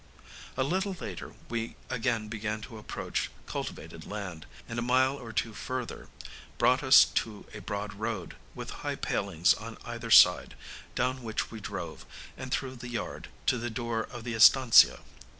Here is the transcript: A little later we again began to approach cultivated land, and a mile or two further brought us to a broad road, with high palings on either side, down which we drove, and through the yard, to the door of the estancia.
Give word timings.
A 0.57 0.63
little 0.63 0.97
later 0.99 1.35
we 1.47 1.75
again 1.87 2.27
began 2.27 2.59
to 2.61 2.79
approach 2.79 3.29
cultivated 3.45 4.03
land, 4.03 4.47
and 4.67 4.79
a 4.79 4.81
mile 4.81 5.15
or 5.15 5.31
two 5.31 5.53
further 5.53 6.07
brought 6.57 6.81
us 6.81 7.03
to 7.05 7.45
a 7.53 7.59
broad 7.61 7.93
road, 7.93 8.35
with 8.55 8.71
high 8.81 8.95
palings 8.95 9.53
on 9.53 9.77
either 9.85 10.09
side, 10.09 10.55
down 10.95 11.21
which 11.21 11.51
we 11.51 11.59
drove, 11.59 12.03
and 12.35 12.51
through 12.51 12.77
the 12.77 12.89
yard, 12.89 13.27
to 13.45 13.59
the 13.59 13.69
door 13.69 14.01
of 14.09 14.23
the 14.23 14.33
estancia. 14.33 15.01